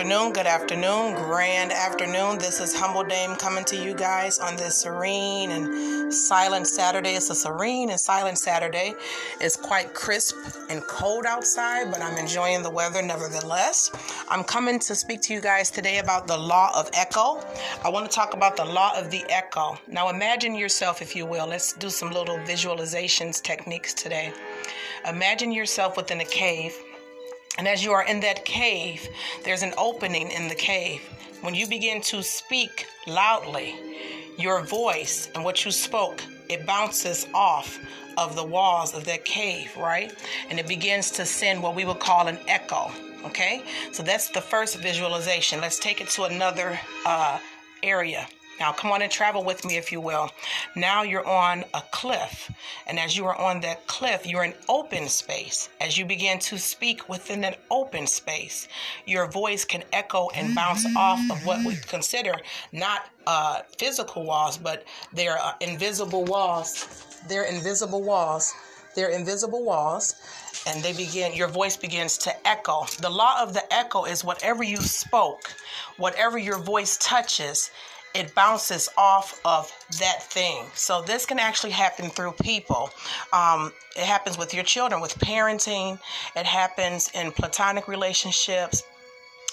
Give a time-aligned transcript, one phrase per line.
[0.00, 2.38] afternoon, good afternoon, grand afternoon.
[2.38, 7.10] This is Humble Dame coming to you guys on this serene and silent Saturday.
[7.10, 8.94] It's a serene and silent Saturday.
[9.42, 10.36] It's quite crisp
[10.70, 13.90] and cold outside, but I'm enjoying the weather nevertheless.
[14.30, 17.44] I'm coming to speak to you guys today about the law of echo.
[17.84, 19.78] I want to talk about the law of the echo.
[19.86, 21.48] Now, imagine yourself, if you will.
[21.48, 24.32] Let's do some little visualizations techniques today.
[25.06, 26.74] Imagine yourself within a cave
[27.58, 29.08] and as you are in that cave,
[29.44, 31.02] there's an opening in the cave.
[31.42, 33.74] When you begin to speak loudly,
[34.38, 37.78] your voice and what you spoke, it bounces off
[38.16, 40.12] of the walls of that cave, right?
[40.48, 42.90] And it begins to send what we would call an echo.
[43.24, 43.62] Okay,
[43.92, 45.60] so that's the first visualization.
[45.60, 47.38] Let's take it to another uh,
[47.82, 48.26] area.
[48.60, 50.30] Now, come on and travel with me, if you will.
[50.76, 52.52] Now you're on a cliff.
[52.86, 55.70] And as you are on that cliff, you're in open space.
[55.80, 58.68] As you begin to speak within that open space,
[59.06, 62.34] your voice can echo and bounce off of what we consider
[62.70, 67.06] not uh, physical walls, but they're uh, invisible walls.
[67.28, 68.52] They're invisible walls.
[68.94, 70.16] They're invisible walls
[70.66, 74.62] and they begin your voice begins to echo the law of the echo is whatever
[74.62, 75.54] you spoke
[75.96, 77.70] whatever your voice touches
[78.14, 80.64] it bounces off of that thing.
[80.74, 82.90] So this can actually happen through people.
[83.32, 85.98] Um, it happens with your children, with parenting.
[86.36, 88.82] It happens in platonic relationships,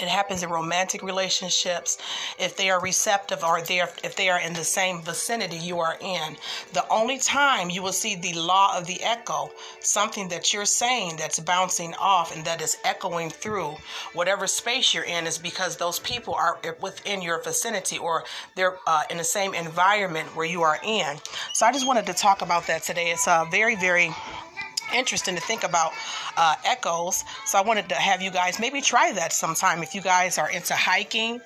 [0.00, 1.98] it happens in romantic relationships
[2.38, 5.78] if they are receptive or they are, if they are in the same vicinity you
[5.78, 6.36] are in.
[6.72, 11.16] The only time you will see the law of the echo, something that you're saying
[11.16, 13.76] that's bouncing off and that is echoing through
[14.14, 18.24] whatever space you're in, is because those people are within your vicinity or
[18.56, 21.16] they're uh, in the same environment where you are in.
[21.52, 23.10] So I just wanted to talk about that today.
[23.10, 24.10] It's a very, very
[24.94, 25.92] interesting to think about
[26.36, 27.24] uh, echoes.
[27.44, 30.50] So I wanted to have you guys maybe try that sometime if you guys are
[30.50, 31.40] into hiking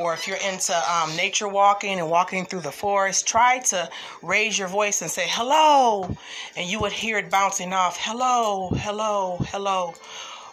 [0.00, 3.26] or if you're into um, nature walking and walking through the forest.
[3.26, 3.88] Try to
[4.22, 6.16] raise your voice and say hello,
[6.56, 9.94] and you would hear it bouncing off hello, hello, hello.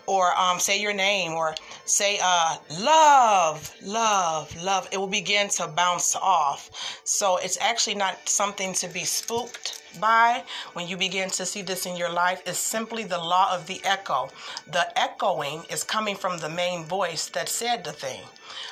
[0.08, 1.56] Or um, say your name, or
[1.86, 4.90] say uh, love, love, love.
[4.92, 7.00] It will begin to bounce off.
[7.06, 10.44] So it's actually not something to be spooked by
[10.74, 13.82] when you begin to see this in your life is simply the law of the
[13.84, 14.30] echo.
[14.68, 18.22] The echoing is coming from the main voice that said the thing.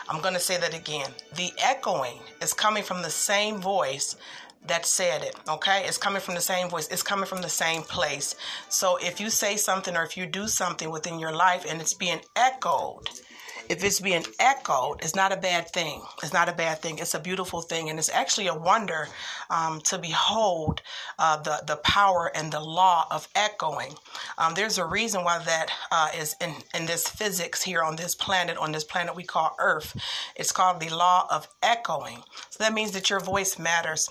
[0.08, 1.12] I'm going to say that again.
[1.36, 4.16] The echoing is coming from the same voice
[4.68, 5.36] that said it.
[5.48, 5.84] Okay?
[5.86, 8.36] It's coming from the same voice, it's coming from the same place.
[8.70, 11.94] So if you say something or if you do something within your life and it's
[11.94, 13.10] being echoed,
[13.70, 16.02] if it's being echoed, it's not a bad thing.
[16.24, 16.98] It's not a bad thing.
[16.98, 19.08] It's a beautiful thing, and it's actually a wonder
[19.52, 20.82] um, to behold
[21.20, 23.94] uh, the the power and the law of echoing.
[24.40, 28.16] Um, there's a reason why that uh, is in in this physics here on this
[28.16, 29.96] planet, on this planet we call Earth.
[30.36, 32.24] It's called the law of echoing.
[32.50, 34.10] So that means that your voice matters.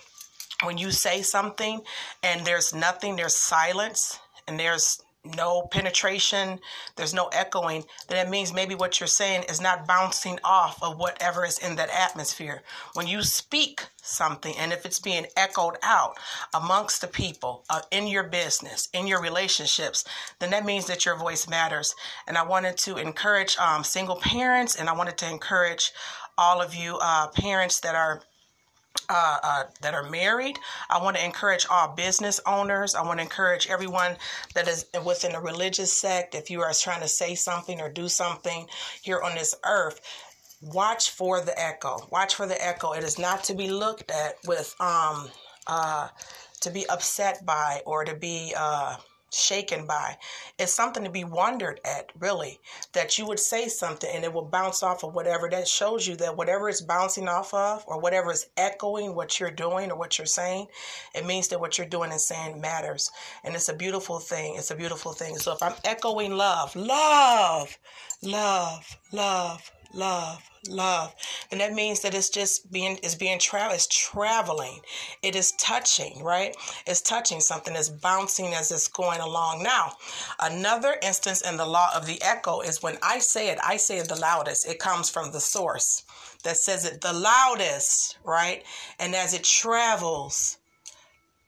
[0.65, 1.83] When you say something
[2.23, 6.59] and there's nothing, there's silence, and there's no penetration,
[6.97, 10.99] there's no echoing, then it means maybe what you're saying is not bouncing off of
[10.99, 12.63] whatever is in that atmosphere.
[12.95, 16.17] When you speak something, and if it's being echoed out
[16.55, 20.05] amongst the people, uh, in your business, in your relationships,
[20.39, 21.95] then that means that your voice matters.
[22.27, 25.93] And I wanted to encourage um, single parents, and I wanted to encourage
[26.39, 28.23] all of you uh, parents that are
[29.09, 30.59] uh, uh, that are married.
[30.91, 32.95] I want to encourage all business owners.
[32.95, 34.17] I want to encourage everyone
[34.55, 36.35] that is within a religious sect.
[36.35, 38.67] If you are trying to say something or do something
[39.03, 40.01] here on this earth,
[40.61, 42.07] watch for the echo.
[42.11, 42.93] Watch for the echo.
[42.93, 45.29] It is not to be looked at with um
[45.67, 46.09] uh
[46.61, 48.97] to be upset by or to be uh
[49.31, 50.17] shaken by.
[50.59, 52.61] It's something to be wondered at, really,
[52.93, 56.17] that you would say something and it will bounce off of whatever that shows you
[56.17, 60.19] that whatever it's bouncing off of or whatever is echoing what you're doing or what
[60.19, 60.67] you're saying,
[61.15, 63.11] it means that what you're doing and saying matters.
[63.45, 64.57] And it's a beautiful thing.
[64.57, 65.37] It's a beautiful thing.
[65.37, 67.79] So if I'm echoing love, love,
[68.23, 71.15] love, love, love, love.
[71.51, 74.81] And that means that it's just being it's being travel it's traveling.
[75.23, 76.57] It is touching, right?
[76.87, 79.63] It's touching something it's bouncing as it's going along.
[79.63, 79.93] Now,
[80.41, 83.99] another instance in the law of the echo is when I say it, I say
[83.99, 84.69] it the loudest.
[84.69, 86.05] It comes from the source
[86.45, 88.65] that says it the loudest, right?
[88.99, 90.59] And as it travels,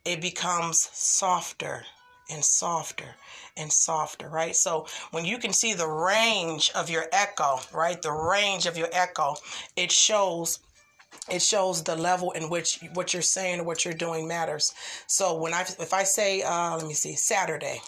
[0.04, 1.84] it becomes softer
[2.32, 3.16] and softer
[3.56, 4.56] and softer, right?
[4.56, 8.00] So when you can see the range of your echo, right?
[8.00, 9.36] The range of your echo,
[9.76, 10.60] it shows
[11.28, 14.72] it shows the level in which what you're saying or what you're doing matters.
[15.06, 17.80] So when I if I say uh, let me see Saturday,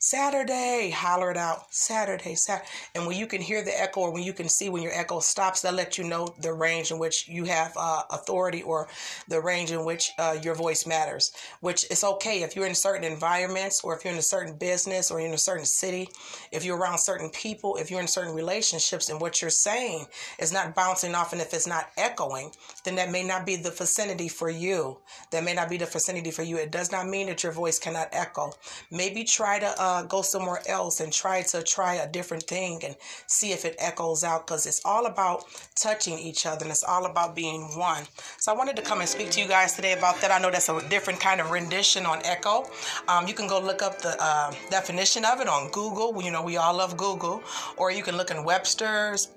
[0.00, 2.68] Saturday, holler it out, Saturday, Saturday.
[2.94, 5.18] And when you can hear the echo or when you can see when your echo
[5.18, 8.86] stops, that let you know the range in which you have uh, authority or
[9.26, 13.02] the range in which uh, your voice matters, which is okay if you're in certain
[13.02, 16.08] environments or if you're in a certain business or in a certain city,
[16.52, 20.06] if you're around certain people, if you're in certain relationships and what you're saying
[20.38, 22.52] is not bouncing off and if it's not echoing,
[22.84, 24.98] then that may not be the vicinity for you.
[25.32, 26.56] That may not be the vicinity for you.
[26.56, 28.52] It does not mean that your voice cannot echo.
[28.92, 32.96] Maybe try to uh, go somewhere else and try to try a different thing and
[33.26, 35.44] see if it echoes out because it's all about
[35.74, 38.04] touching each other and it's all about being one.
[38.38, 40.30] So I wanted to come and speak to you guys today about that.
[40.30, 42.64] I know that's a different kind of rendition on echo.
[43.08, 46.22] Um, you can go look up the uh, definition of it on Google.
[46.22, 47.42] You know, we all love Google.
[47.76, 49.28] Or you can look in Webster's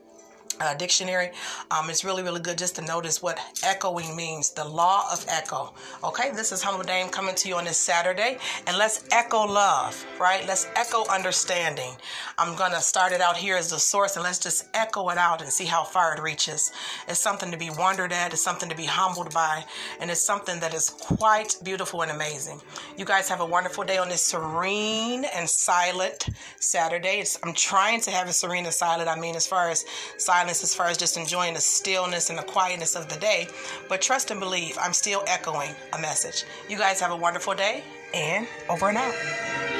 [0.61, 1.31] uh, dictionary.
[1.71, 5.73] Um, it's really, really good just to notice what echoing means, the law of echo.
[6.03, 8.37] Okay, this is Humble Dame coming to you on this Saturday,
[8.67, 10.45] and let's echo love, right?
[10.47, 11.93] Let's echo understanding.
[12.37, 15.17] I'm going to start it out here as the source, and let's just echo it
[15.17, 16.71] out and see how far it reaches.
[17.07, 19.65] It's something to be wondered at, it's something to be humbled by,
[19.99, 22.61] and it's something that is quite beautiful and amazing.
[22.97, 26.27] You guys have a wonderful day on this serene and silent
[26.59, 27.19] Saturday.
[27.19, 29.09] It's, I'm trying to have it serene and silent.
[29.09, 29.85] I mean, as far as
[30.17, 33.47] silent silence as far as just enjoying the stillness and the quietness of the day.
[33.87, 36.45] But trust and believe, I'm still echoing a message.
[36.69, 37.83] You guys have a wonderful day
[38.13, 39.70] and over and out.